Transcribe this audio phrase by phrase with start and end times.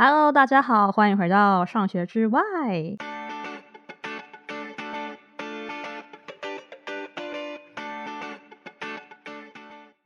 [0.00, 2.40] Hello，大家好，欢迎回到上学之外。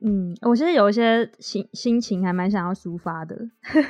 [0.04, 3.36] 嗯，我其实有一些心心情还蛮想要抒发的，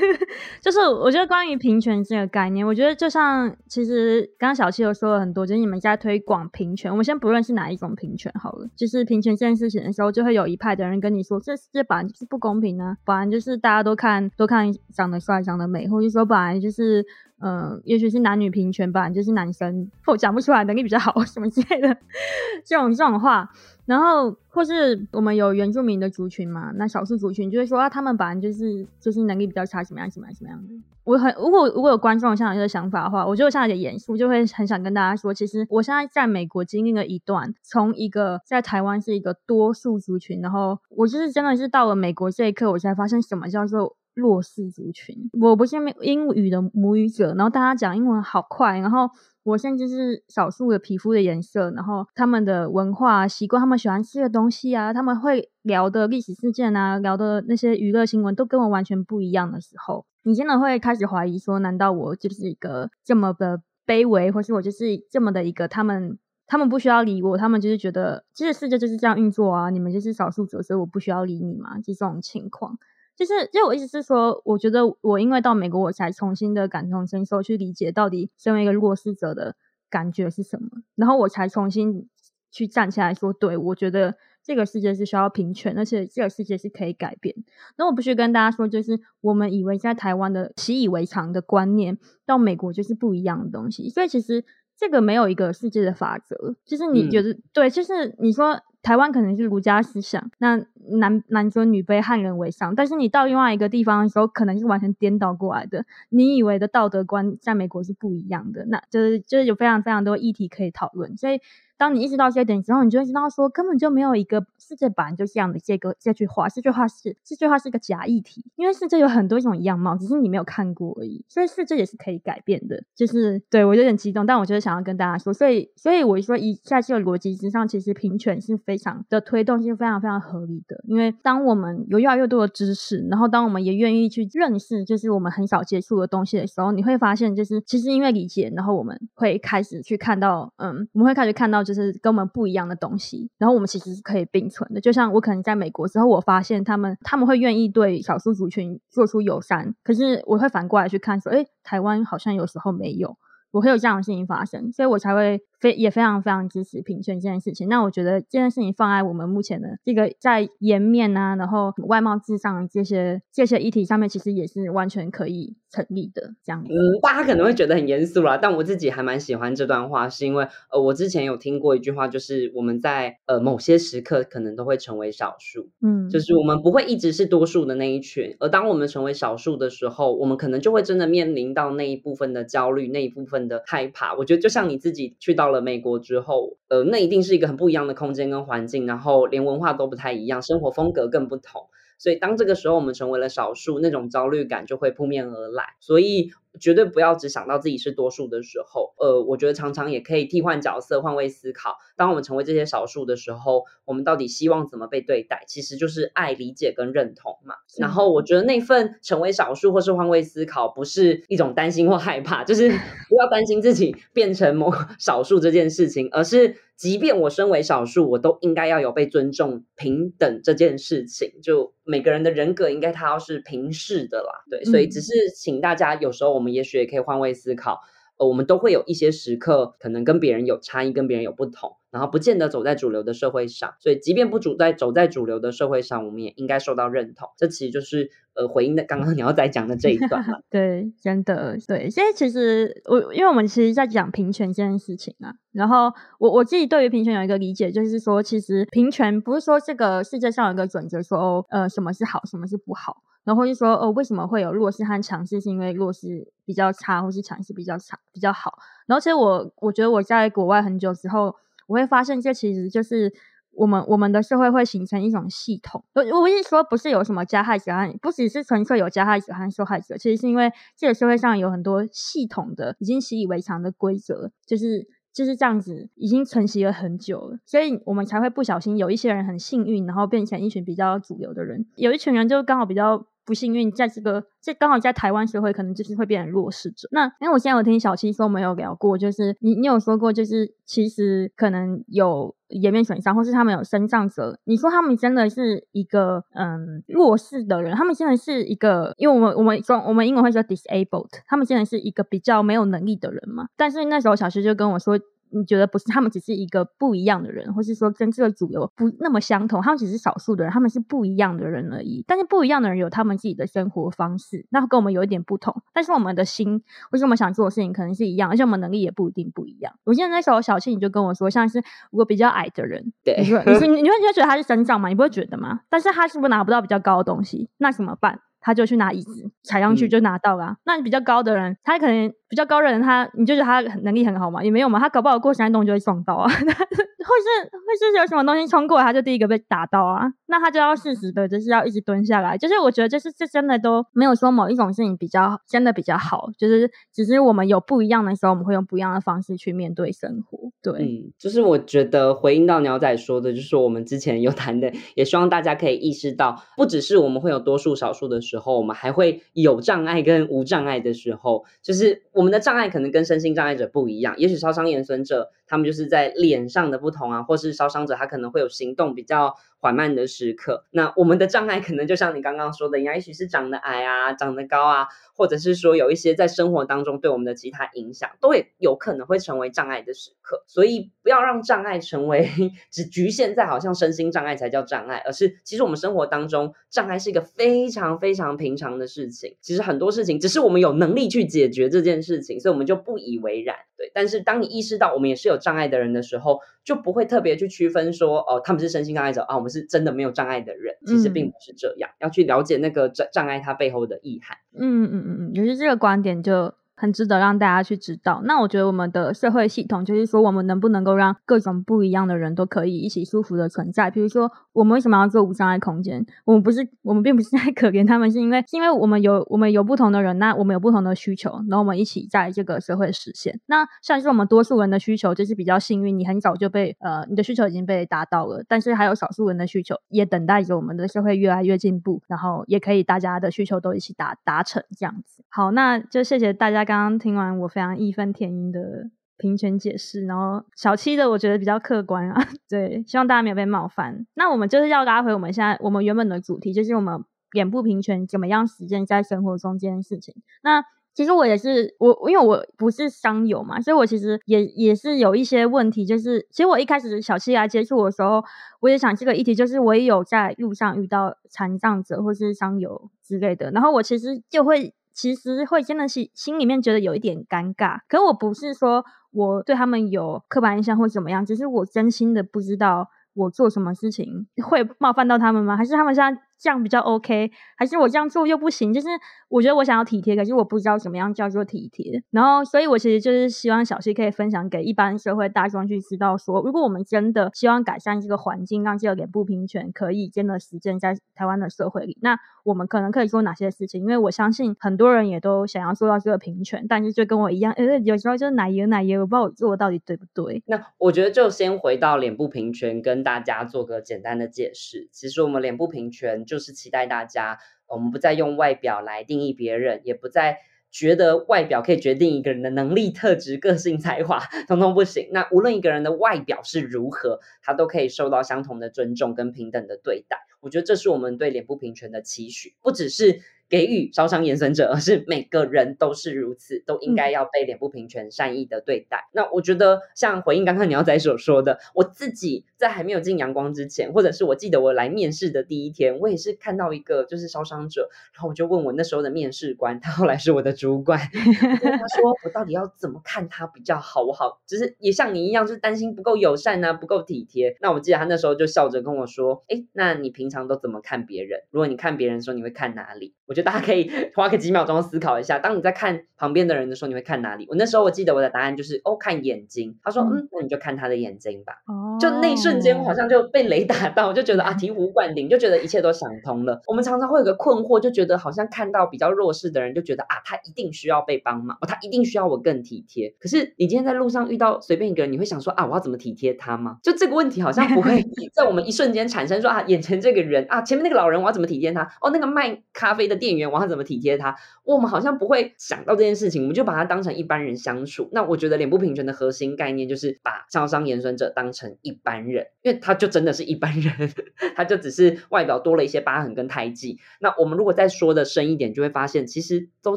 [0.61, 17.05] 就是我觉得关于平权这个概念，我觉得就像其实刚刚小七有说了很多，就是你们在推广平权，我们先不论是哪一种平权好了，就是平权这件事情的时候，就会有一派的人跟你说，这这本来就是不公平啊，本来就是大家都看都看长得帅、长得美，或者说本来就是。
[17.45, 21.89] 嗯，也许是男女平权吧，就是男生或讲不出来能力比较好 什么之类的
[22.65, 23.51] 这种这种话，
[23.93, 30.73] 然后或是我们有原住民的族群嘛，那少数族群就会说啊，他们本来就是就是能力比较差，怎么样怎么样什么样的。
[31.05, 43.97] 我很如果如果有观众像有这个想法的话，我就像有点严肃，就会很想跟大家说，其实我现在在美国经历了一段，从一个在台湾是一个多数族群，然后我就是真的是到了美国这一刻，我才发现什么叫做。
[44.15, 49.09] 弱势族群，我不是英语的母语者，然后大家讲英文好快，然后
[49.43, 72.79] 我甚至是少数的皮肤的颜色，然后他们的文化习惯，他们喜欢吃的东西啊，他们会聊的历史事件啊，聊的那些娱乐新闻都跟我完全不一样的时候，你真的会开始怀疑说，难道我就是一个这么的卑微，或是我就是这么的一个他们他们不需要理我，他们就是觉得其实世界就是这样运作啊，你们就是少数者，所以我不需要理你嘛，就这种情况。
[73.15, 79.55] 就是，就我意思是说，我觉得我因为到美国，我才重新的感同身受，去理解到底身为一个弱势者的
[79.91, 82.09] 感觉是什么，然后我才重新
[82.51, 87.37] 去站起来说，对，我觉得这个世界是需要平权，而且这个世界是可以改变。
[87.77, 93.91] 那我必须跟大家说，就是我们以为在台湾的习以为常的观念，到美国就是不一样的东西。
[93.91, 94.45] 所以其实
[94.77, 98.61] 这个没有一个世界的法则，就是你觉得、嗯、对，就是你说。
[98.83, 102.75] 台湾可能是儒家思想，那男男尊女卑，汉人为上。
[102.75, 105.85] 但是你到另外一个地方的时候，可能是完全颠倒过来的。
[106.09, 111.17] 你以为的道德观在美国是不一样的，那就是就是有非常非常多议题可以讨论。
[111.17, 111.41] 所以。
[111.79, 121.25] 当你意识到这一点之后，你就会知道说，根本就没有一个世界版就这样的这个这句话，这句话是这句话是一个假议题，因为世界有很多种样貌，只是你没有看过而已。
[121.29, 122.85] 所以世界也是可以改变的。
[122.95, 130.83] 就是对我有点激动，但我就是想要跟大家说，所以所以我说以在这个逻辑之上，其实平权是非非常的推动，是非常非常合理的。
[130.85, 144.81] 因为当我们有越来越多的知识，然后当我们也愿意去认识，就是我们很少接触的东西的时候，你会发现，就是其实因为理解，然后我们会开始去看到，嗯，我们会开始看到，就是跟我们不一样的东西，然后我们其实是可以并存的。
[144.81, 153.19] 就像我可能在美国之后，我发现他们他们会愿意对少数族群做出友善，可是我会反过来去看说，诶，台湾好像有时候没有，
[153.51, 155.43] 我会有这样的事情发生，所以我才会。
[155.63, 157.69] 非也非常非常支持平权这件事情。
[157.69, 166.35] 那我觉得这件事情放在我们目前的这个在颜面啊，然后外貌至上这些这些议题上面，其实也是完全可以成立的。
[166.43, 184.15] 这样子，嗯，大家可能会觉得很严肃啦，但我自己还蛮喜欢这段话，是因为呃，我之前有听过一句话，就是我们在呃某些时刻可能都会成为少数，嗯，就是我们不会一直是多数的那一群，而当我们成为少数的时候，我们可能就会真的面临到那一部分的焦虑，那一部分的害怕。
[184.15, 191.69] 我觉得就像你自己去到了美国之后，呃，那一定是一个很不一样的空间跟环境，然后连文化都不太一样，生活风格更不同。
[191.99, 195.65] 所以当这个时候我们成为了少数，那种焦虑感就会扑面而来。
[195.79, 196.33] 所以。
[196.61, 201.77] 绝对不要只想到自己是多数的时候，呃，我觉得常常也可以替换角色，换位思考。
[201.97, 205.45] 当我们成为这些少数的时候，我们到底希望怎么被对待？
[205.49, 207.55] 其实就是爱、理解跟认同嘛。
[207.79, 212.69] 然后我觉得那份成为少数或是换位思考，不是一种担心或害怕，就是
[213.09, 221.33] 不要担心自己变成某少数这件事情，而是即便我身为少数，我都应该要有被尊重、平等这件事情。
[221.43, 224.63] 就每个人的人格应该他要是平视的啦，对。
[224.65, 226.42] 所以只是请大家有时候我。
[226.43, 227.83] 我们也许也可以换位思考，
[228.19, 231.77] 呃，我们都会有一些时刻，可能跟别人有差异，跟别人有不同。
[231.93, 237.29] 然后不见得走在主流的社会上，所以即便不主在走在主流的社会上，我们也应该受到认同。
[237.37, 240.41] 这其实就是呃回应的刚刚你要在讲的这一段了。
[240.49, 241.91] 对，真的对。
[241.91, 258.59] 所以其实我因为我们其实在讲平权这件事情啊，然后我我自己对于平权有一个理解，就是说其实平权不是说这个世界上有一个准则说哦呃什么是好，什么是不好，然后就说哦为什么会有弱势和强势，是因为弱势比较差，或是强势比较差比较好。
[258.87, 261.35] 然后其实我我觉得我在国外很久之后。
[261.69, 263.11] 我会发现，这其实就是
[263.53, 265.83] 我们我们的社会会形成一种系统。
[265.95, 286.89] 我我一说不是有什么加害者和，不只是纯粹有加害者和受害者，其实是因为这个社会上有很多系统的已经习以为常的规则，就是就是这样子，已经承袭了很久了，所以我们才会不小心有一些人很幸运，然后变成一群比较主流的人，有一群人就刚好比较不幸运，在这个这刚好在台湾社会，可能就是会变成弱势者。
[286.91, 294.39] 那因为我现在有听小七说，没有聊过，就是你你有说过，就是其实可能有颜面损伤，或是他们有身障者。
[294.45, 303.47] 你说他们真的是一个嗯弱势的人，他们真的是一个，因为我们我们说我们英文会说 disabled，他们现在是一个比较没有能力的人嘛。
[303.57, 304.99] 但是那时候小七就跟我说。
[305.33, 312.05] 你觉得不是他们只是一个不一样的人，或是说跟这个主流不那么相同，他们只是少数的人，他们是不一样的人而已。
[312.07, 315.63] 但是不一样的人有他们自己的生活方式，那跟我们有一点不同。
[315.73, 319.73] 但是我们的心或是我们想做的事情可能是一样，而且我们能力也不一定不一样。
[319.85, 321.59] 我记得那时候小庆你就跟我说，像是
[321.91, 324.89] 如果比较矮的人，对，你说你你会你会觉得他是身障吗？
[324.89, 325.61] 你不会觉得吗？
[325.69, 327.49] 但是他是不是拿不到比较高的东西？
[327.59, 328.21] 那怎么办？
[328.43, 330.51] 他就去拿椅子踩上去就拿到了，啊。
[330.51, 334.43] 嗯、那你比较高的人，他可能比较高的人，他你就觉得他能力很好嘛？
[334.45, 336.37] 也没有嘛，他搞不好过山洞就会撞到啊，或
[337.21, 340.13] 是会是有什么东西冲过来，他就第一个被打到啊。
[340.27, 342.39] 那他就要适时的，就是要一直蹲下来。
[342.39, 350.51] 就是我觉得，就是这真的都没有说某一种事情比较真的比较好，就是只是我们有不一样的时候，我们会用不一样的方式去面对生活。
[350.63, 361.45] 对，嗯，就是我觉得回应到鸟仔说的，就是我们之前有谈的，也希望大家可以意识到，不只是我们会有多数少数的时候，我们还会有障碍跟无障碍的时候。
[361.63, 370.67] 就是我们的障碍可能跟身心障碍者不一样，也许烧伤延损者他们就是在脸上的不同啊，或是烧伤者他可能会有行动比较缓慢的时刻。
[370.73, 380.43] 那我们的障碍可能就像你刚刚说的一样，也许是长得矮啊，长得高啊，或者是说有一些在生活当中对我们的其他影响，都会有可能会成为障碍的时刻。
[380.49, 382.29] 所以不要让障碍成为
[382.73, 389.37] 只局限在好像身心障碍才叫障碍，而是其实我们生活当中障碍是一个非常非常平常的事情。
[389.41, 393.55] 其实很多事情只是我们有能力去解决这件事情，所以我们就不以为然。
[393.77, 400.75] 对，但是当你意识到我们也是有障碍的人的时候，就不会特别去区分说，哦，他们是身心障碍者啊，我们是真的没有障碍的人。
[400.87, 404.39] 其实并不是这样，嗯、要去了解那个障障碍它背后的意涵。
[404.55, 406.55] 嗯嗯嗯嗯，也是这个观点就。
[406.83, 408.21] 很值得让大家去知道。
[408.25, 413.89] 那我觉得我们的社会系统，就是说我们能不能够让各种不一样的人都可以一起舒服的存在。
[413.89, 416.05] 比如说，我们为什么要做无障碍空间？
[416.25, 423.39] 我们不是，我们并不是在 可怜他们，是因为是因为我们有我们有不同的人，那我们有不同的需求，然后我们一起在这个社会实现。
[423.47, 428.43] 那像是我们多数人的需求，就是比较幸运，你很早就被呃你的需求已经被达到了。
[428.49, 435.23] 但是还有少数人的需求也等待着我们的社会越来越进步，然后也可以大家的需求都一起达达成这样子。
[435.29, 436.72] 好，那就谢谢大家。
[436.73, 444.07] 刚刚听完我非常义愤填膺的平权解释，然后小七的我觉得比较客观啊， 对，希望大家没有被冒犯。
[444.15, 450.15] 那我们就是要拉回我们现在我们原本的主题，就是我们脸部平权怎么样实践在生活中这件事情。
[450.43, 450.65] 那
[450.95, 455.87] 其实我也是我，因为我不是商友嘛，所以我其实也也是有一些问题。
[455.87, 458.23] 就是其实我一开始小七来接触我的时候，
[458.61, 464.75] 我也想这个议题，就是我也有在路上遇到残障者或是商友之类的，然后我其实就会。
[464.95, 475.57] 其实会真的是心里面觉得有一点尴尬，可我不是说我对他们有刻板印象或怎么样，只是我真心的不知道我做什么事情会冒犯到他们吗？
[475.57, 476.21] 还是他们现在？
[476.43, 478.75] 这样比较 OK，还是我这样做又不行？
[478.75, 478.89] 就是
[479.29, 482.03] 我觉得我想要体贴，可是我不知道怎么样叫做体贴。
[482.11, 493.83] 然后，所以我其实就是希望小溪可以分享给一般社会大众去知道说，如果我们真的希望改善这个环境，让这个脸部平权可以真的实践在台湾的社会里，那我们可能可以做哪些事情？
[493.83, 500.43] 因为我相信很多人也都想要做到这个平权，但是就跟我一样，呃，有时候就是奶油奶油，我不知道我做的到底对不对。
[500.47, 504.89] 那我觉得就先回到脸部平权，跟大家做个简单的解释。
[504.91, 506.27] 其实我们脸部平权。
[506.33, 510.39] 就是期待大家，我们不再用外表来定义别人，也不再
[510.71, 515.11] 觉得外表可以决定一个人的能力、特质、个性、才华，通通不行。
[515.13, 520.17] 那无论一个人的外表是如何，他都可以受到相同的尊重跟平等的对待。
[520.41, 523.21] 我觉得这是我们对脸部平权的期许，不只是。
[523.53, 528.97] 给予烧伤延伸者， 而是每个人都是如此，都应该要被脸部平权善意的对待。
[528.97, 544.41] 嗯、那我觉得，像回应刚刚鸟仔所说的，我自己在还没有进阳光之前，或者是我记得我来面试的第一天，我也是看到一个就是烧伤者，然后我就问我那时候的面试官， 他后来是我的主管， 他说我到底要怎么看他比较好我好？
[544.47, 547.55] 就是也像你一样，就是担心不够友善啊，不够体贴。
[547.61, 551.41] 那我记得他那时候就笑着跟我说，哎，那你平常都怎么看别人？
[551.51, 553.13] 如果你看别人的时候，你会看哪里？
[553.33, 557.47] 我觉觉得大家可以 花个几秒钟思考一下，当你在看旁边的人的时候，你会看哪里？
[557.49, 559.75] 我那时候我记得我的答案就是哦，看眼睛。
[559.83, 561.55] 他说嗯，那你就看他的眼睛吧。
[561.67, 566.61] 哦，就那一瞬间，我好像就被雷打到，就觉得啊，醍醐灌顶，就觉得一切都想通了。
[566.67, 573.15] 我们常常会有个困惑，就觉得好像看到比较弱势的人，就觉得啊，他一定需要被帮忙，哦，他一定需要我更体贴。
[573.19, 576.77] 可是你今天在路上遇到随便一个人，你会想说啊，我要怎么体贴他吗？
[576.83, 581.83] 就这个问题好像不会 在我们一瞬间产生说啊，眼前这个人啊，前面那个老人我要怎么体贴他？
[582.01, 584.35] 哦，那个卖咖啡的店员我要怎么体贴他？
[584.65, 588.09] 我们好像不会想到这件事情，我们就把他当成一般人相处。
[588.11, 593.93] 那我觉得脸部平权的核心概念就是把烧伤延伸者当成一般人，因为他就真的是一般人，
[594.57, 596.99] 他就只是外表多了一些疤痕跟胎记。
[597.21, 599.97] 那我们如果再说的深一点，就会发现其实周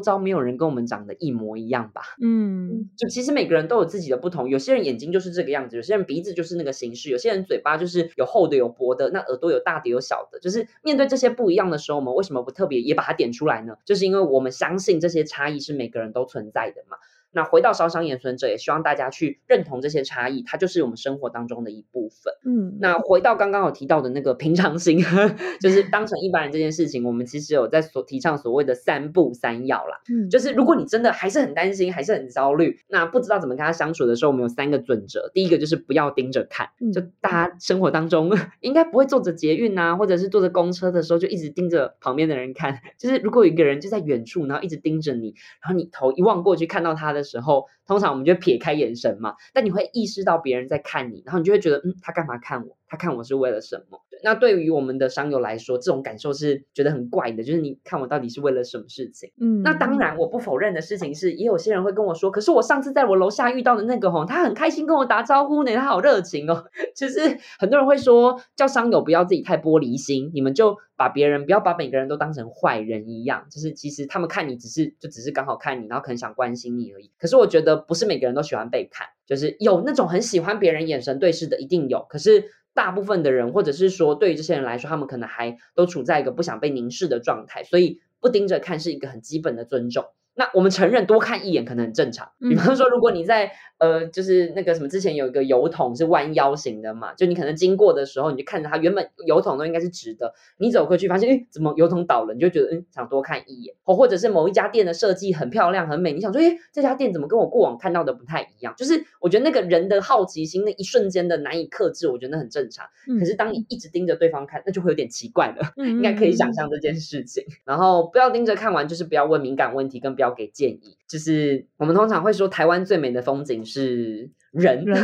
[0.00, 2.02] 遭没有人跟我们长得一模一样吧？
[2.22, 13.76] 嗯，就其实每个人都有自己的不同，有些人眼睛就是这个样子，有些人鼻子就是那个形式，有些人嘴巴就是有厚的有薄的，那耳朵有大的有小的，就是面对这些不一样的时候，我们为什么不特别也把它点出来呢？
[13.84, 16.96] 就是因为我们相信这些差异是每个人都存在的嘛。
[17.36, 22.32] 那回到烧伤延伸者，也希望大家去认同这些差异，它就是我们生活当中的一部分。
[22.46, 25.04] 嗯，那回到刚刚有提到的那个平常心，
[25.60, 30.00] 就是当成一般人这件事情，我们其实有在所提倡所谓的三不三要啦。
[30.10, 35.30] 嗯，就是如果你真的还是很担心，还是很焦虑，那不知道怎么跟他相处的时候，我们有三个准则。
[35.34, 42.80] 第一个就是不要盯着看，就大家生活当中 应该不会坐着捷运啊，或者是坐着公车的时候就一直盯着旁边的人看。
[42.98, 52.76] 就是如果有一个人就在远处，然后一直盯着你，然后你头一望过去看到他的时候，通常我们就撇开眼神嘛，但你会意识到别人在看你，然后你就会觉得，嗯，他干嘛看我？
[52.88, 54.00] 他看我是为了什么？
[54.24, 59.30] 那对于我们的商友来说，这种感受是觉得很怪的，就是你看我到底是为了什么事情？
[59.40, 66.64] 嗯，那当然，我不否认的事情是，也有些人会跟我说，可是我上次在我楼下遇到的那个吼，他很开心跟我打招呼呢，他好热情哦。
[66.94, 77.10] 其 实很多人会说，叫商友不要自己太玻璃心，你们就把别人不要把每个人都当成坏人一样，就是其实他们看你只是就只是刚好看你，然后可能想关心你而已。
[77.18, 82.50] 可是我觉得不是每个人都喜欢被看，就是有那种很喜欢别人眼神对视的，一定有，可是。
[82.76, 90.04] 大部分的人，或者是说，对于这些人来说，他们可能还都处在一个不想被凝视的状态，所以不盯着看是一个很基本的尊重。
[90.36, 93.52] 那我们承认多看一眼可能很正常，比方说，如果你在。
[93.78, 102.32] 呃，就是那个什么，之前有一个油桶是弯腰型的嘛，就你可能经过的时候，你就看着它，原本油桶都应该是直的，你走过去发现，哎，怎么油桶倒了？
[102.32, 108.72] 你就觉得，嗯，想多看一眼，或或者是某一家店的设计很漂亮很美，你想说，哎，这家店怎么跟我过往看到的不太一样？
[108.78, 112.86] 就是我觉得那个人的好奇心，那一瞬间的难以克制，我觉得那很正常。
[113.06, 117.44] 嗯、可是当你一直盯着对方看，那就会有点奇怪了，嗯、 应该可以想象这件事情。
[117.46, 120.96] 嗯、然后不要盯着看完，就是不要问敏感问题，跟不要给建议。
[121.08, 124.30] 就是我们通常会说，台湾最美的风景是。
[124.56, 124.96] 人，人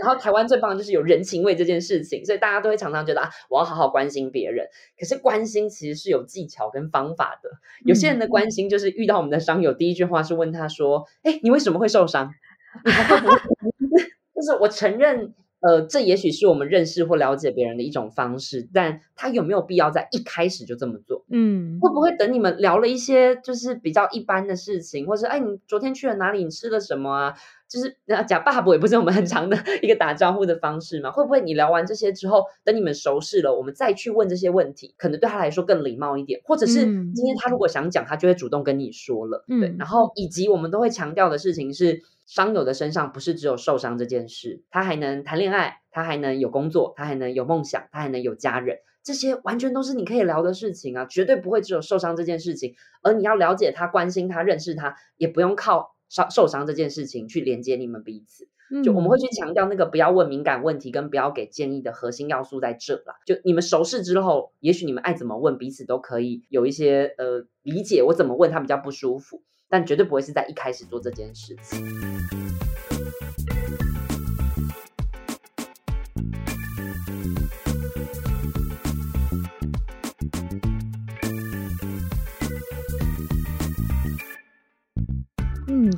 [0.00, 4.66] 然后台湾最棒的就是有人情味这件事情，所以大家都会常常觉得啊，我要好好关心别人。
[4.98, 7.48] 可是关心其实是有技巧跟方法的。
[7.84, 12.34] 有些人的关心就是遇到我们的伤友，第一句话是问他说：“哎，你为什么会受伤？”
[14.34, 21.24] 就是我承认，呃，这也许是我们认识或了解别人的一种方式，但他有没有必要在一开始就这么做？
[21.30, 26.42] 嗯，会不会等你们聊了一些就是比较一般的事情，或是哎，你昨天去了哪里？
[26.44, 27.34] 你吃了什么啊？
[27.68, 31.12] 就是假爸爸也不是我们很常的一个打招呼的方式嘛？
[31.12, 36.40] 会不会你聊完这些之后，等你们熟识了，我们再去问这些问题，可能对他来说更礼貌一点？
[36.44, 39.44] 或者是今天他如果想讲，他就会主动跟你说了。
[39.46, 52.74] 嗯、对，然后以及我们都会强调的事情是，伤友的身上不是只有受伤这件事，他还能谈恋爱，他还能有工作，他还能有梦想，他还能有家人，这些完全都是你可以聊的事情啊，绝对不会只有受伤这件事情。
[53.02, 55.96] 而你要了解他、关心他、认识他，也不用靠。
[56.10, 58.48] 伤受伤这件事情去连接你们彼此，
[58.82, 63.14] 就我们会去强调那个不要问敏感问题跟不要给建议的核心要素在这啦。
[63.24, 72.39] 就你们熟识之后，也许你们爱怎么问彼此都可以有一些呃理解，我怎么问他比较不舒服，但绝对不会是在一开始做这件事情。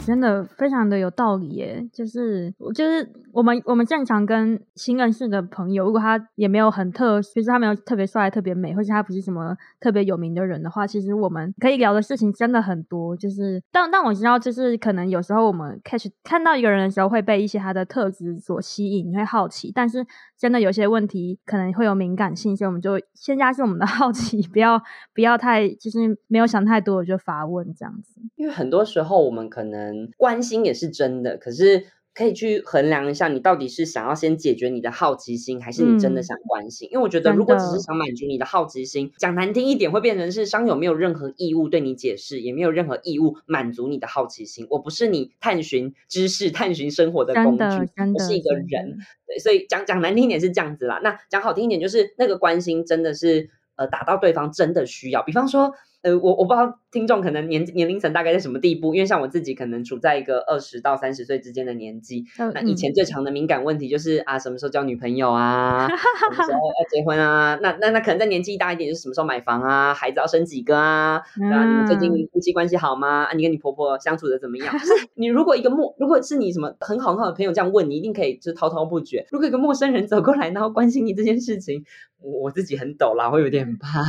[0.05, 13.17] 真的非常的有道理耶，就是我就是我们我们正常跟新认识的朋友，如果他也没有很特，就是他没有特别帅、特别美，或者他不是什么特别有名的人的话，其实我们可以聊的事情真的很多。
[13.17, 19.71] 就是但但我知道，就是可能有时候我们 catch 看到一个人的时候，会被一些他的特质所吸引，你会好奇。
[19.73, 20.05] 但是
[20.37, 24.83] 真的有些问题可能会有敏感性，所以我们就先加深我们的 好奇，不要
[25.15, 28.21] 不要太就是没有想太多就发问这样子。
[28.35, 29.92] 因为很多时候我们可能。
[30.17, 31.85] 关心也是真的，可是
[32.15, 36.87] 可以去衡量一下，你到底是想要先解决你的好奇心，还是你真的想关心？
[36.89, 44.67] 嗯、因为我觉得，如果只是想满足你的好奇心，讲难听一点，会变成是商友没有任何义务对你解释，也没有任何义务满足你的好奇心。
[44.69, 47.65] 我不是你探寻知识、探寻生活的工具，
[48.15, 48.99] 我是一个人。
[49.27, 51.01] 对，所以讲讲难听一点是这样子啦。
[51.03, 55.23] 那讲好听一点，就是那个关心真的是呃，打到对方真的需要。
[55.23, 55.73] 比方说。
[56.03, 62.25] 呃，我我不知道听众可能年年龄层大概在什么地步，因为像我自己可能处在一个二十到三十岁之间的年纪。
[62.39, 65.87] 嗯、那以前最常的敏感问题就是啊，什么时候交女朋友啊？
[65.89, 65.95] 什
[66.29, 67.57] 么时候要结婚啊？
[67.63, 69.95] 那那那可能在年纪大一点，就是什么时候买房啊？
[69.95, 71.23] 孩子要生几个啊？
[71.37, 73.25] 对啊，你们最近夫妻关系好吗？
[73.25, 74.73] 啊，你跟你婆婆相处的怎么样？
[74.77, 79.25] 就是你如果一个陌，如果是你什么很好很好的朋友这样问你，一定可以就是滔滔不绝。
[79.31, 81.85] 如果一个陌生人走过来，然后关心你这件事情，
[82.21, 84.03] 我我自己很抖啦，会有点怕。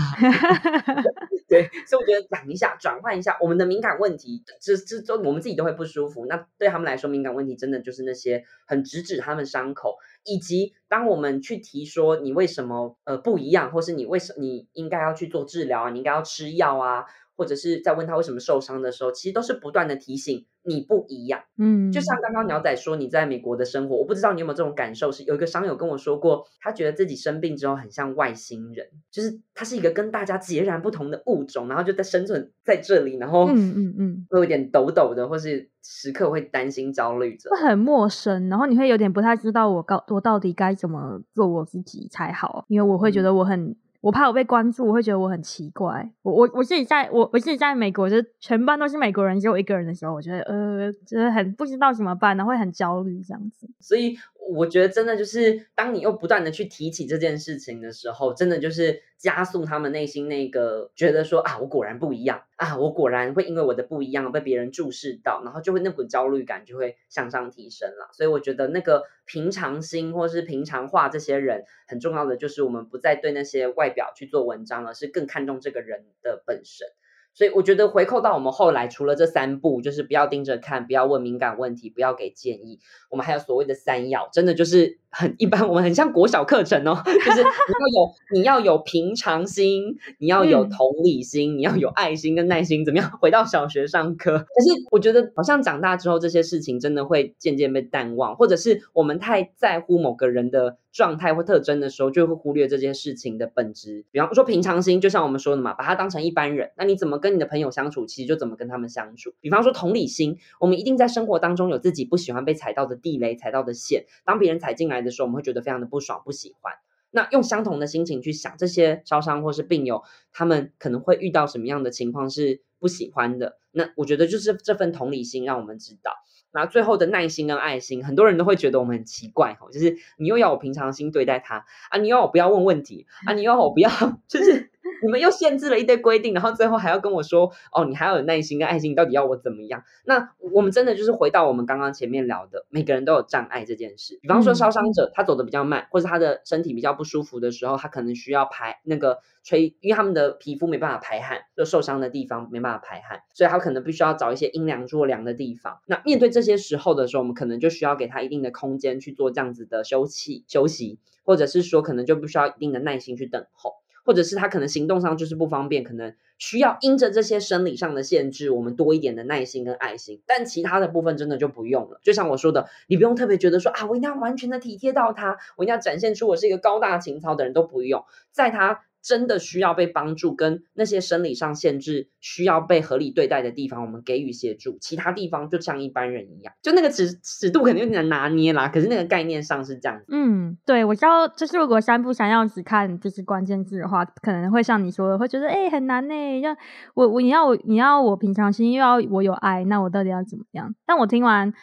[1.47, 6.25] 对， 所以我觉得讲一下，转换一下我们的敏感问题，这这都我们自己都会不舒服。
[6.25, 17.05] 那对他们来说，敏感问题真的就是那些很直指他们伤口，以及当我们去提说你为什么呃不一样，或是你为什你应该要去做治疗啊，你应该要吃药啊。
[17.35, 21.41] 或者是在问他为什么受伤的时候，其实都是不断的提醒你不一样。
[21.57, 25.11] 嗯，就像刚刚鸟仔说你在美国的生活，我不知道你有没有这种感受。
[25.11, 43.75] 是有一个商友跟我说过，他觉得自己生病之后很像外星人，就是他是一个跟大家截然不同的物种，然后就在生存在这里，然后嗯嗯嗯，会有点抖抖的，或是时刻会担心焦虑着，会很陌生，然后你会有点不太知道我告我到底该怎么做我自己才好，因为我会觉得我很。
[44.03, 46.11] 我怕我被关注，我会觉得我很奇怪。
[46.23, 53.65] 我我我自己在我我自己在美国，就是全班都是美国人，只有我一个人的时候，我觉得呃，就是很不知道怎么办，然后会很焦虑这样子。
[53.79, 54.19] 所以。
[54.49, 68.09] 我觉得真的就是，当你又不断的去提起这件事情的时候，真的就是加速他们内心那个觉得说啊，我果然不一样啊，我果然会因为我的不一样被别人注视到，然后就会那股焦虑感就会向上提升了。
[68.11, 76.87] 所以我觉得那个平常心或是平常化，这些人很重要的就是我们不再对那些外表去做文章，而是更看重这个人的本身。
[77.33, 84.99] 所以我觉得回扣到我们后来，除了这三步，就是不要盯着看，不要问敏感问题，不要给建议，我们还有所谓的三要，真的就是。
[85.15, 93.11] 很一般，我们很像国小课程哦， 就是你要有你要有平常心，你要有同理心，嗯、你要有爱心跟耐心，怎么样？
[93.21, 104.05] 回到小学上课，可是我觉得好像长大之后，这些事情真的会渐渐被淡忘，或者是我们太在乎某个人的状态或特征的时候，就会忽略这件事情的本质。
[104.11, 109.33] 比方说平常心，就像我们说的嘛，把他当成一般人，那你怎么跟你的朋友相处，其实就怎么跟他们相处。
[109.41, 116.73] 比方说同理心，我们一定在生活当中有自己不喜欢被踩到的地雷、踩到的线，当别人踩进来的时候，我们会觉得非常的不爽、不喜欢。
[117.09, 123.57] 那用相同的心情去想，这些烧伤或是病友，他们可能会遇到什么样的情况是不喜欢的。
[123.71, 126.11] 那我觉得就是这份同理心，让我们知道。
[126.51, 133.89] 那最后的耐心跟爱心，很多人都会觉得我们很奇怪哦，就是你又要我平常心对待他啊，你要我不要问问题啊，你要我不要
[134.27, 134.72] 就是。
[135.03, 139.83] 你们又限制了一堆规定，然后最后还要跟我说，哦，你还要有耐心跟爱心，你到底要我怎么样？
[140.05, 144.17] 那我们真的就是回到我们刚刚前面聊的，每个人都有障碍这件事。
[144.21, 155.79] 比方说烧伤者，他走的比较慢，或者他的身体比较不舒服的时候，他可能需要排那个吹，因为他们的皮肤没办法排汗，就受伤的地方没办法排汗，所以他可能必须要找一些阴凉弱凉的地方。
[155.85, 163.82] 那面对这些时候的时候，我们可能就需要给他一定的空间去做这样子的休憩休息，或者是说可能就不需要一定的耐心去等候。
[164.03, 170.21] 或者是他可能行动上就是不方便，可能需要因着这些生理上的限制，我们多一点的耐心跟爱心。
[170.27, 171.99] 但其他的部分真的就不用了。
[172.03, 178.05] 就像我说的，你不用特别觉得说啊，我一定要完全的体贴到他，我一定要展现出我是一个高大情操的人，都不用。
[178.31, 178.81] 在他。
[179.03, 184.77] 真的需要被帮助，跟那些生理上限制需要被合理对待的地方，我们给予协助。
[184.79, 188.69] 其他地方就像一般人一样，就那个尺尺度肯定有点难拿捏啦。
[188.69, 190.01] 可是那个概念上是这样。
[190.07, 196.55] 嗯，对，我知道，就是如果三不想要只看就是关键字的话，可能会像你说的，会觉得哎、很难呢、要
[196.93, 200.73] 我我你要我你要我平常心，又要我有爱，那我到底要怎么样？
[200.85, 201.53] 但我听完。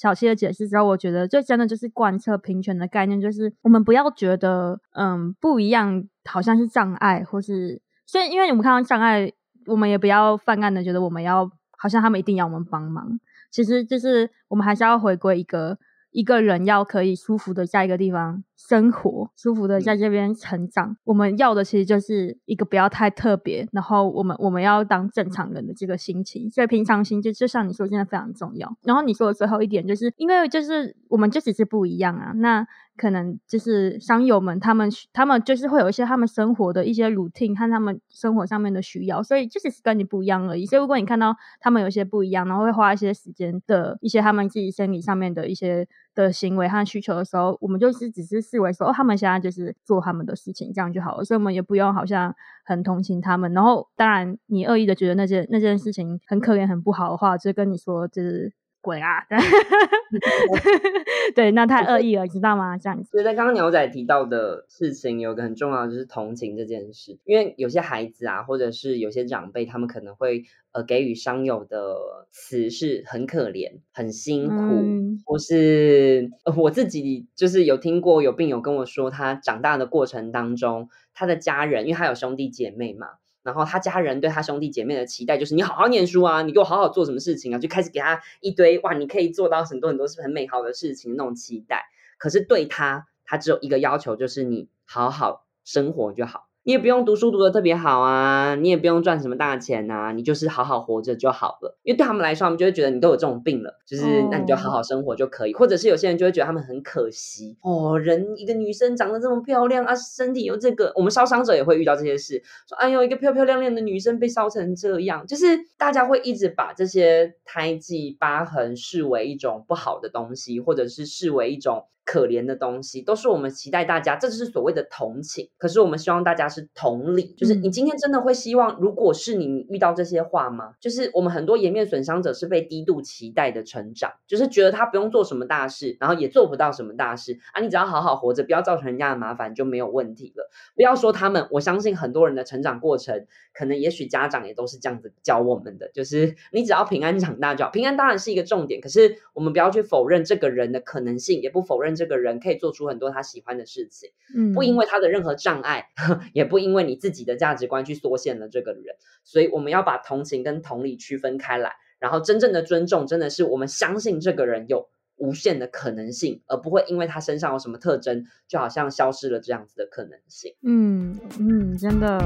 [0.00, 9.30] 小七的解释之后，我觉得这真的就是贯彻平权的概念，就是我们不要觉得，嗯，不一样好像是障碍，或是所以，因为我们看到障碍，
[9.66, 13.20] 我们也不要泛滥的觉得我们要好像他们一定要我们帮忙。
[13.50, 15.76] 其实就是我们还是要回归一个
[16.12, 20.90] 一个人要可以舒服的在一个地方生活，舒服的在这边成长。
[20.90, 26.50] 嗯、我们要的其实就是一个不要太特别，然后我们我们要当正常人的这个心情。
[26.50, 28.70] 所以平常心就就像你说，真的非常重要。
[28.82, 32.66] 然后你说的最后一点，就是因为就是我们就只是不一样啊，那。
[32.96, 40.66] 可能就是商友们，他们他们就是会有一些他们生活的一些 routine 和他们生活上面的需要，所以就只是跟你不一样而已。
[40.66, 51.24] 所以如果你看到他们有一些不一样，然后会花一些时间的一些他们自己生理上面的一些的行为和需求的时候，我们就是只是视为说，哦，他们现在就是做他们的事情，这样就好了。
[51.24, 53.52] 所以我们也不用好像很同情他们。
[53.52, 58.52] 然后当然你恶意的觉得那件那件事情很可怜很不好的话，就跟你说就是。
[58.80, 59.26] 鬼啊！
[61.34, 62.76] 对，那太恶意了，知道吗？
[62.78, 63.10] 这样子。
[63.10, 71.96] 所以在刚刚牛仔提到的事情，有个很重要的就是同情这件事，因为有些孩子啊，或者是有些长辈，他们可能会呃给予伤友的
[72.30, 83.08] 词是很可怜、很辛苦，嗯、或是、呃、我自己就是有听过有病友跟我说，他长大的过程当中，他的家人，因为他有兄弟姐妹嘛。
[83.50, 91.86] 然后他家人对他兄弟姐妹的期待就是你好好念书啊，你给我好好做什么事情啊，就开始给他一堆哇，你可以做到很多很多是很美好的事情那种期待。
[92.16, 96.49] 可是对他，他只有一个要求，就是你好好生活就好。
[96.62, 101.78] 你也不用读书读得特别好啊，你也不用赚什么大钱啊，你就是好好活着就好了。
[101.82, 105.54] 因为对他们来说，他们就会觉得你都有这种病了，就是那你就好好生活就可以。
[105.54, 121.86] 或者是有些人就会觉得他们很可惜哦，人一个女生长得这么漂亮啊，身体有这个，我们烧伤者也会遇到这些事，说哎呦，一个漂漂亮亮的女生被烧成这样，就是大家会一直把这些胎记疤痕视为一种不好的东西，或者是视为一种。
[122.04, 125.48] 可怜的东西都是我们期待大家，这就是所谓的同情。
[125.58, 130.72] 可是我们希望大家是同理，就是你今天真的会希望，如果是你，你遇到这些话吗？
[130.80, 140.50] 就是我们很多颜面损伤者是被低度期待的成长，就是觉得他不用做什么大事，然后也做不到什么大事啊，你只要好好活着，不要造成人家的麻烦就没有问题了。
[140.74, 147.70] 不要说他们，我相信很多人的成长过程，可能也许家长也都是这样子教我们的，就是你只要平安长大就好。
[147.70, 151.89] 平安当然是一个重点，可是我们不要去否认这个人的可能性，也不否认。
[151.96, 155.88] 这个人可以做出很多他喜欢的事情，嗯，不因为他的任何障碍，
[156.32, 170.54] 也不因为你自己的价值观去缩限了这个人，所以我们要把同情跟同理区分开来，然后真正的尊重，真的是我们相信这个人有无限的可能性，而不会因为他身上有什么特征，就好像消失了这样子的可能性。
[170.62, 172.18] 嗯嗯，真的。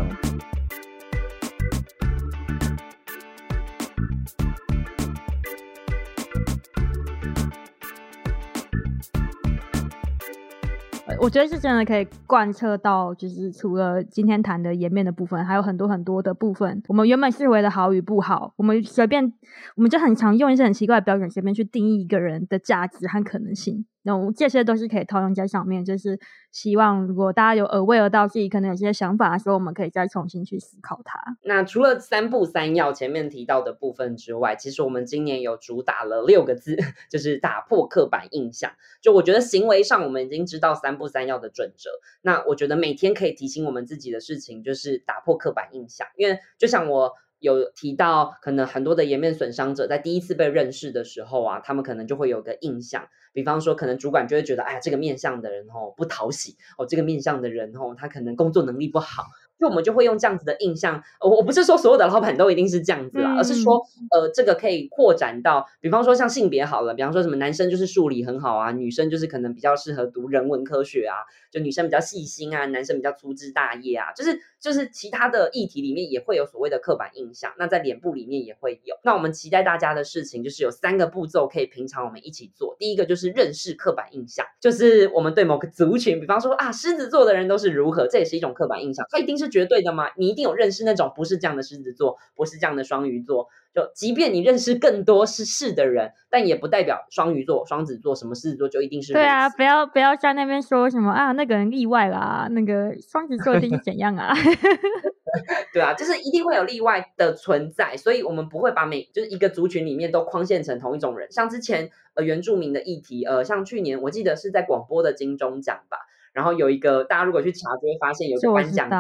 [11.25, 16.83] 我觉得是真的可以贯彻到，就是除了今天谈的颜面的部分，还有很多很多的部分。
[16.87, 19.33] 我们原本视为的好与不好，我们随便，
[19.75, 23.87] 我们就很常用一些很奇怪的标准，随便去定义一个人的价值和可能性。
[24.05, 26.19] 那我这些都是可以套用在上面，就是
[26.53, 31.19] 希望如果大家有耳闻到自己可能有些想法的时候，我们可以再重新去思考它。
[31.43, 36.77] 那除了三不三要前面提到的部分之外，其实我们今年有主打了六个字，
[37.11, 38.71] 就是打破刻板印象。
[39.01, 41.91] 就我觉得行为上我们已经知道三不三要的准则，
[42.23, 47.13] 那我觉得每天可以提醒我们自己的事情就是打破刻板印象，因为就像我。
[47.41, 59.25] 有提到，可能很多的颜面损伤者在第一次被认识的时候啊，他们可能就会有个印象，比方说，可能主管就会觉得，哎呀，这个面相的人哦不讨喜哦，这个面相的人哦，他可能工作能力不好。
[59.57, 71.19] 就我们就会用这样子的印象，我我不是说所有的老板都一定是这样子啦，嗯、而是说，呃，这个可以扩展到，比方说像性别好了，比方说什么男生就是数理很好啊，女生就是可能比较适合读人文科学啊，
[71.53, 78.97] 就女生比较细心啊，男生比较粗枝大叶啊，就是就是其他的议题里面也会有所谓的刻板印象，那在脸部里面也会有。
[79.05, 89.45] 那我们期待大家的事情就是有三个步骤可以平常我们一起做，第一个就是认识刻板印象，就是我们对某个族群，比方说啊，狮子座的人都是如何，这也是一种刻板印象，它一定是。
[89.45, 90.09] 是绝对的吗？
[90.17, 93.47] 你一定有认识那种不是这样的狮子座，不是这样的双鱼座。
[93.75, 99.13] 就即便你认识更多是是的人，但也不代表双鱼座、双子座、什么狮子座就一定是。
[99.13, 104.33] 对啊，不要不要在那边说什么啊，那个人例外啦，那个双子座一定是怎样啊？
[105.73, 111.31] 对啊，就是一定会有例外的存在，所以我们不会把每就是一个族群里面都框限成同一种人。
[111.31, 115.99] 像之前呃原住民的议题，呃，像去年我记得是在广播的金钟奖吧。
[116.33, 118.97] 然后有一个，大家如果去查，就会发现有个颁奖的，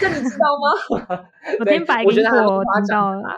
[0.00, 1.28] 这你知道吗？
[1.60, 3.36] 我听白我觉得很夸张啊。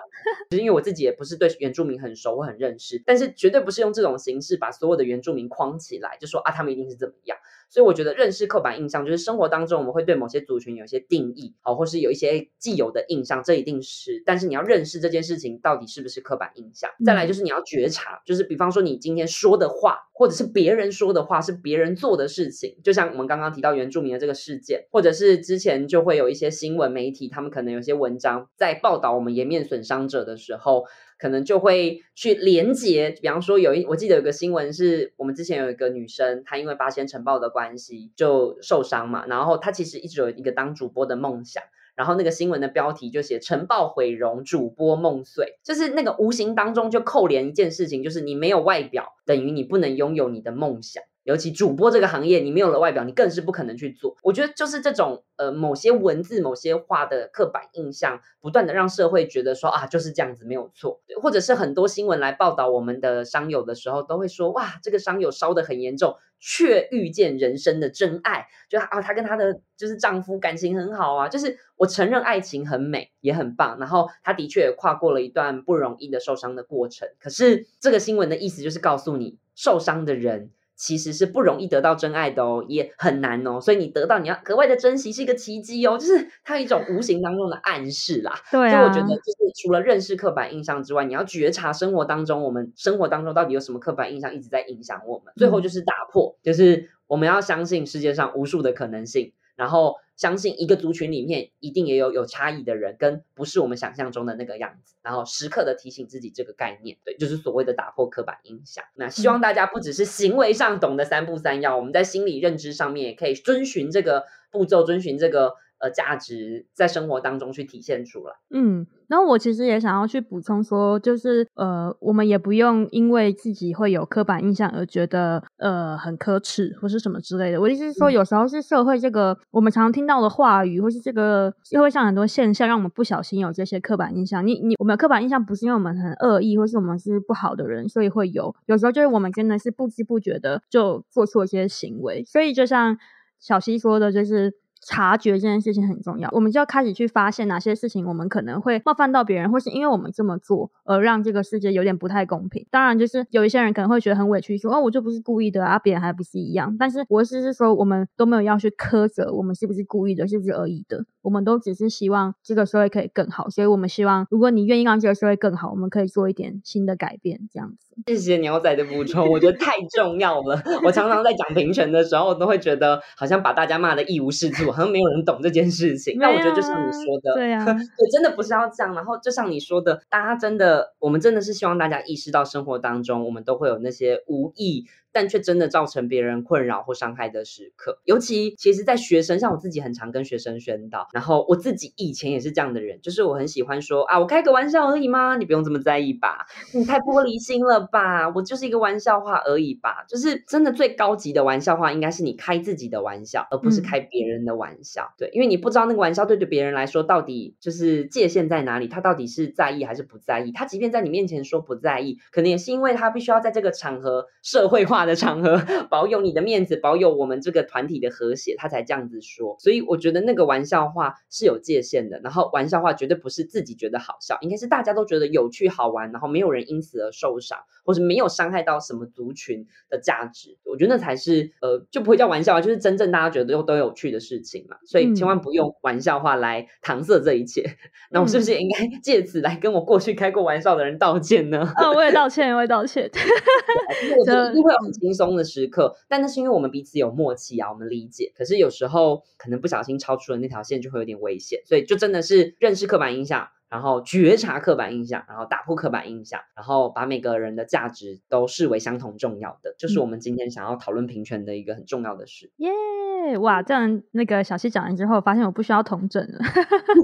[0.49, 7.37] 其实因为我自己也不是对原住民很熟，我很认识，但是绝对不是用这种形式把所有的原住民框起来，就说啊，他们一定是怎么样。
[7.69, 14.23] 所以我觉得认识刻板印象，就是生活当中我们会对某些族群有一些定义，好，或是有一些既有的印象，这一定是。
[14.25, 16.91] 但是你要认识这件事情到底是不是刻板印象。
[17.05, 22.77] 再来就是你要觉察，就是比方说你今天说的话或者是别人说的话，是别人做的事情。
[22.83, 30.85] 就像我们刚刚提到原住民的这个事件，或者是之前就会有一些新闻媒体，他们可能有些文章在报道我们颜面损伤者的时候，
[31.19, 33.11] 可能就会去连接。
[33.21, 41.63] 比方说，有一我记得有个新闻是我们之前有一个女生，她因为八仙尘爆的关系就受伤嘛，然后她其实一直有一个当主播的梦想。
[41.95, 51.03] 然后那个新闻的标题就写“尘爆毁容，主播梦碎”，就是那个无形当中就扣连一件事情，就是你没有外表，等于你不能拥有你的梦想。
[51.27, 54.17] 尤其主播这个行业，你没有了外表，你更是不可能去做。
[54.23, 77.09] 我觉得就是这种呃某些文字、某些话的刻板印象，不断的让社会觉得说啊就是这样子没有错，或者是很多新闻来报道我们的伤友的时候，都会说哇这个伤友烧得很严重，却遇见人生的真爱，就啊她跟她的就是丈夫感情很好啊，就是我承认爱情很美也很棒，然后她的确也跨过了一段不容易的受伤的过程。
[77.19, 80.53] 可是这个新闻的意思就是告诉你，受伤的人。
[80.77, 88.33] 其实是不容易得到真爱的哦，也很难哦，所以你得到你要格外的珍惜，是一个奇迹哦，就是它有一种无形当中的暗示啦。
[88.53, 95.33] 对啊，所以我觉得就是除了认识刻板印象之外，你要觉察生活当中我们生活当中到底有什么刻板印象一直在影响我们。
[95.37, 99.95] 最后就是打破，就是我们要相信世界上无数的可能性，然后。
[100.17, 108.85] 相信一个族群里面一定也有有差异的人，跟不是我们想象中的那个样子，然后时刻的提醒自己这个概念，对，就是所谓的打破刻板印象。
[108.95, 115.55] 那希望大家不只是行为上懂得三不三要，我们在心理认知上面也可以遵循这个步骤，遵循这个。
[115.79, 118.33] 呃，价值在生活当中去体现出来。
[118.51, 127.61] 嗯，然后我其实也想要去补充说，就是呃，我们也不用因为自己会有刻板印象而觉得呃很可耻或是什么之类的。
[127.61, 134.47] 我的意思是说，有时候是社会这个、嗯、我们常常听到的话语，或是这个社会上很多现象，让我们不小心有这些刻板印象。
[134.47, 138.55] 你你，我们有刻板印象不是因为我们很恶意，或是我们是不好的人，所以会有。
[138.65, 142.25] 有时候就是我们真的是不知不觉的就做错一些行为。
[142.25, 142.97] 所以就像
[143.39, 144.55] 小溪说的，就是。
[144.89, 152.65] 察觉这件事情很重要，我们就要开始去发现哪些事情我们可能会冒犯到别人，或是因为我们这么做而让这个世界有点不太公平。
[152.71, 161.05] 当然，就是有一些人可能会觉得很委屈，说：“哦，我就不是故意的啊，别人还不是一样。”但是我是是说，我们都没有要去苛责我们是不是故意的，是不是恶意的。
[161.23, 167.97] 我们都只是希望这个社会可以更好，所以我们希望，如果你愿意让这个社会更好，我们可以做一点新的改变，这样子。
[168.07, 170.63] 谢谢鸟仔的补充，我觉得太重要了。
[170.85, 176.19] 我常常在讲平权的时候，我都会觉得好像把大家骂得一无是处，好像没有人懂这件事情。
[176.21, 178.95] 但我觉得就像你说的，对呀、啊， 对，真的不是要这样。
[178.95, 184.85] 然后就像你说的，大家真的，我们真的是希望大家意识到生活当中，我们都会有那些无意。
[185.17, 215.06] 但却真的造成别人困扰或伤害的时刻，尤其其实，在学生，像我自己很常跟学生宣导，然后我自己以前也是这样的人，就是我很喜欢说啊，我开个玩笑而已嘛，你不用这么在意吧，你太玻璃心了吧，我就是一个玩笑话而已吧，就是真的最高级的玩笑话，应该是你开自己的玩笑，而不是开别人的玩笑，嗯、对，因为你不知道那个玩笑对对别人来说到底就是界限在哪里，他到底是在意还是不在意，他即便在你面前说不在意，可能也是因为他必须要在这个场合社会化。
[215.07, 219.57] 的场合，保有你的面子，保有我们这个团体的和谐，他才这样子说。
[219.59, 222.21] 所以我觉得那个玩笑话是有界限的。
[222.23, 230.59] 然后玩笑话绝对不是自己觉得好笑，应该是大家都觉得有趣好玩，然后没有人因此而受伤，或是没有伤害到什么族群的价值。
[230.65, 234.77] 我觉得那才是呃，就不会叫玩笑话，就是真正大家觉得都都有趣的事情嘛。
[234.85, 237.63] 所以千万不用玩笑话来搪塞这一切。
[237.63, 237.77] 嗯、
[238.11, 241.73] 那我是不是也应该 借此来跟我过去开过玩笑的人道歉呢？
[241.77, 243.09] 哦，我也道歉，我也道歉。
[244.19, 244.79] 我觉得一定会有。
[244.97, 248.33] 轻松的时刻，但那是因为我们彼此有默契啊，我们理解。
[248.37, 251.61] 可是有时候可能不小心超出了那条线，就会有点危险。
[251.65, 262.51] 所以就真的是认识刻板印象，然后觉察刻板印象，然后打破刻板印象，然后把每个人的价值都视为相同重要的，就是我们今天想要讨论平权的一个很重要的事。
[262.57, 263.06] 耶、yeah!，
[263.39, 266.39] 哇，这样那个小溪讲完之后，发现我不需要同诊了。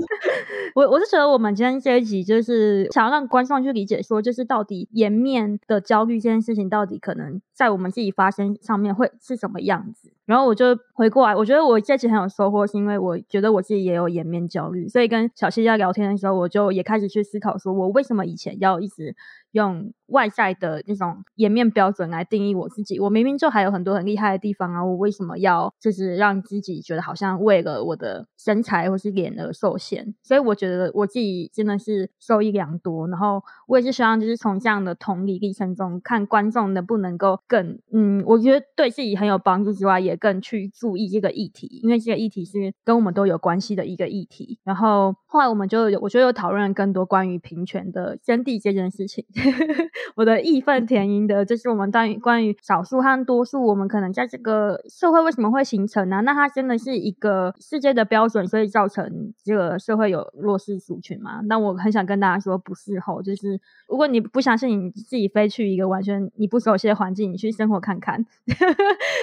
[0.75, 10.13] 我我是觉得我们今天这一集就是想要让观众去理解，说就是到底颜面的焦虑这件事情，到底可能在我们自己发生上面会是什么样子。
[10.25, 19.15] 然后我就回过来，我觉得我这次很有收获，是因为我觉得我自己也有颜面焦虑，所以跟小溪在聊天的时候，我就也开始去思考，说我为什么以前要一直
[19.51, 23.01] 用外在的那种颜面标准来定义我自己？
[23.01, 30.15] 我明明就还有很多很厉害的地方啊，我为什么要就是让自己觉得好像为了我的身材或是脸而受限？
[30.23, 33.09] 所以我觉得我自己真的是受益良多。
[33.09, 44.59] 然后我也是希望就是从这样的同理历程中，看观众能不能够更嗯，我觉得对自己很有帮助之外，也更去注意这个议题，因为这个议题是跟我们都有关系的一个议题。
[44.65, 49.25] 然后后来我们就，我觉得有讨论更多关于平权的真谛这件事情。
[50.17, 56.21] 我的义愤填膺的，就是我们关于关于少数和多数，我们可能在这个社会为什么会形成呢？
[56.23, 61.41] 那它真的是一个世界的标准，所以造成这个社会有弱势族群吗？
[61.47, 68.25] 那我很想跟大家说，不是吼，就是如果你不相信，你自己飞去一个完全你不熟悉的环境，你去生活看看。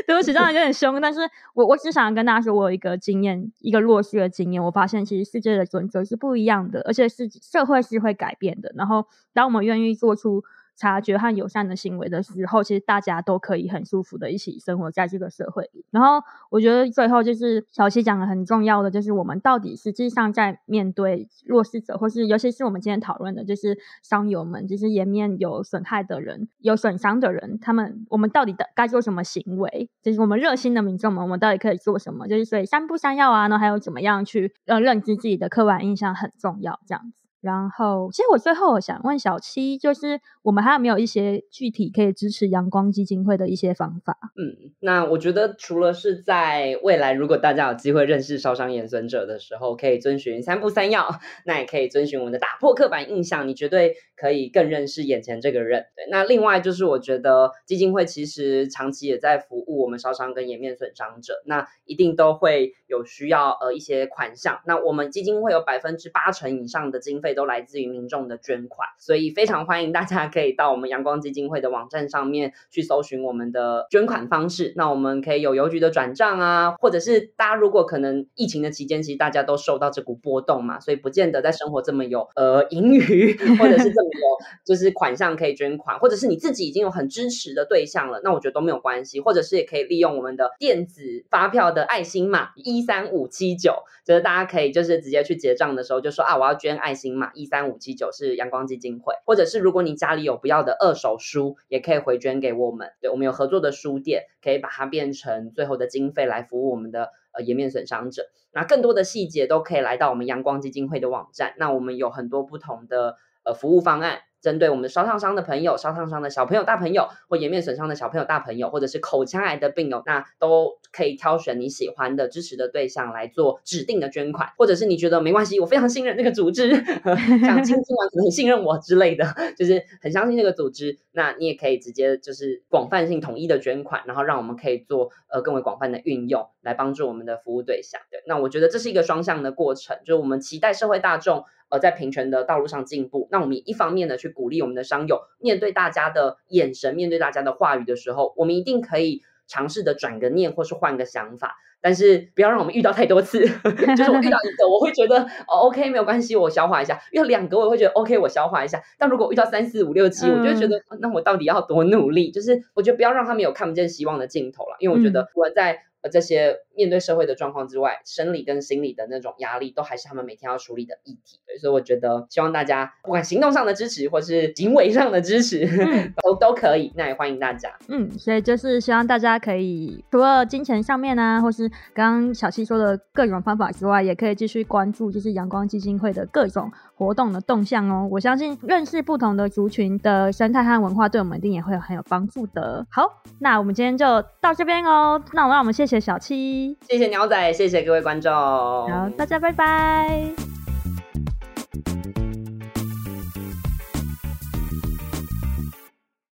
[0.08, 1.22] 对不起，这样有点凶，但是
[1.54, 8.72] 我我只想跟大家说，我有一个经验，一个弱势的经验，我发现其实世界的准则是不一样的，而且是社会是会改变的。
[8.76, 10.44] 然后，当我们愿意做出。
[10.80, 15.84] 察觉和友善的行为的时候，其实大家都可以很舒服的一起生活在这个社会里。
[15.92, 29.90] 然后我觉得最后就是小七讲的很重要的，就是我们到底实际上在面对弱势者，或是尤其是我们今天讨论的，就是伤友们，就是颜面有损害的人、有损伤的人，他们我们到底的该做什么行为？
[30.02, 32.26] 就是我们热心的民众们，我们到底可以做什么？
[32.28, 37.29] 就是所以三不三要啊，那还有怎么样去呃认知自己的刻板印象很重要，这样子。
[37.42, 44.18] 然后，其实我最后我想问小七，就是我们还有没有一些具体可以支持阳光基金会的一些方法？
[44.36, 51.08] 嗯，那我觉得除了是在未来，如果大家有机会认识烧伤颜损者的时候，可以遵循三不三要，
[51.46, 55.86] 那也可以遵循我们的打破刻板印象，你绝对可以更认识眼前这个人。
[55.96, 67.29] 对，那另外就是我觉得基金会其实长期也在服务我们烧伤跟颜面损伤者，那一定都会有需要呃一些款项，那我们基金会有百分之八成以上的经费。
[67.34, 74.74] 都来自于民众的捐款，所以非常欢迎大家可以到我们阳光基金会的网站上面去搜寻我们的捐款方式。
[74.76, 93.74] 那我们可以有邮局的转账啊，或者是大家如果可能疫情的期间，其实大家都受到这股波动嘛，所以不见得在生活这么有呃盈余，或者是这么有就是款项可以捐款，或者是你自己已经有很支持的对象了，那我觉得都没有关系，或者是也可以利用我们的电子发票的爱心码一三五七九，
[94.06, 97.32] 就是大家可以就是直接去结账的时候就说啊，我要捐爱心码。
[97.36, 102.92] 一三五七九是阳光基金会，或者是如果你家里有不要的二手书，也可以回捐给我们。
[103.02, 108.30] 对，我们有合作的书店，可以把它变成最后的经费来服务我们的呃颜面损伤者。
[108.52, 111.54] 那更多的细节都可以来到我们阳光基金会的网站。
[111.58, 114.22] 那我们有很多不同的呃服务方案。
[114.42, 126.70] 针对我们烧烫伤的朋友、烧烫伤的小朋友、大朋友，或颜面损伤的小朋友、大朋友，或者是口腔癌的病友，那都可以挑选你喜欢的支持的对象来做指定的捐款，或者是你觉得没关系，我非常信任那个组织，
[127.44, 129.26] 像金金丸可能很信任我之类的，
[129.58, 138.00] 就是很相信那个组织，那你也可以直接就是广泛性统一的捐款，然后让我们可以做呃更为广泛的运用，来帮助我们的服务对象。
[138.10, 141.44] 对，那我觉得这是一个双向的过程，就是我们期待社会大众。
[141.70, 153.40] 呃，在平权的道路上进步，那我们一方面呢，去鼓励我们的商友，面对大家的眼神，面对大家的话语的时候，我们一定可以尝试的转个念，或是换个想法，但是不要让我们遇到太多次。
[153.96, 158.82] 就是我遇到一个，我会觉得哦，OK，没有关系，我消化一下；遇到两个，我会觉得 OK，我消化一下。
[158.98, 162.32] 但如果遇到三四五六七，我就觉得，嗯，那我到底要多努力？
[162.32, 165.84] 就是我觉得不要让他们有看不见希望的尽头了，因为我觉得我在。
[166.02, 171.38] 而这些面对社会的状况之外，生理跟心理的那种压力，都还是他们每天要处理的议题。
[171.60, 176.94] 所以我觉得，希望大家不管行动上的支持，或是行为上的支持，嗯、 都都可以。
[176.96, 177.70] 那也欢迎大家。
[177.90, 188.08] 嗯，所以就是希望大家可以除了金钱上面啊，或是刚刚小七说的各种方法之外，也可以继续关注，就是阳光基金会的各种活动的动向哦。
[188.10, 192.88] 我相信认识不同的族群的生态和文化，对我们一定也会有很有帮助的。
[192.90, 195.22] 好，那我们今天就到这边哦。
[195.34, 200.59] 那我让我们谢谢小七，谢谢鸟仔，谢谢各位观众，好，大家拜拜。